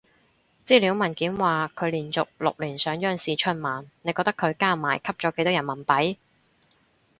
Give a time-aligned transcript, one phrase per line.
[0.65, 6.17] 資料文件話佢連續六年上央視春晚，你覺得佢加埋吸咗幾多人民幣？